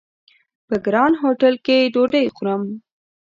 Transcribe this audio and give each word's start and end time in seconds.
په 0.67 0.75
ګران 0.85 1.11
هوټل 1.21 1.55
کې 1.65 1.89
ډوډۍ 1.93 2.25
خورم! 2.35 2.61